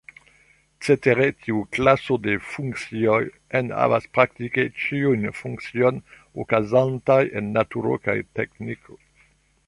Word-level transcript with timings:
Cetere 0.85 1.25
tiu 1.47 1.57
klaso 1.75 2.15
de 2.23 2.37
funkcioj 2.53 3.19
enhavas 3.59 4.07
praktike 4.17 4.65
ĉiujn 4.85 5.27
funkciojn 5.41 6.01
okazantaj 6.45 7.19
en 7.41 7.51
naturo 7.59 7.99
kaj 8.09 8.17
teĥniko. 8.39 8.99